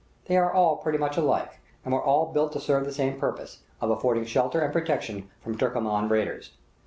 [0.25, 3.59] They are all pretty much alike, and were all built to serve the same purpose,
[3.79, 6.53] of affording shelter and protection from Turkoman raiders.